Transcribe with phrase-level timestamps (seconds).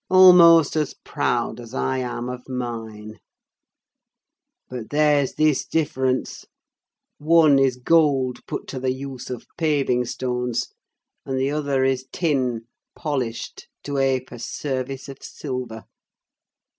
[0.09, 3.19] almost as proud as I am of mine.
[4.67, 6.43] But there's this difference;
[7.19, 10.69] one is gold put to the use of paving stones,
[11.23, 15.83] and the other is tin polished to ape a service of silver.